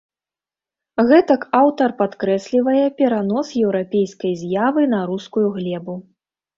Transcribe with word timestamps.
Гэтак 1.11 1.41
аўтар 1.59 1.89
падкрэслівае 2.01 2.85
перанос 3.05 3.47
еўрапейскай 3.65 4.33
з'явы 4.45 4.81
на 4.99 5.07
рускую 5.15 5.47
глебу. 5.57 5.93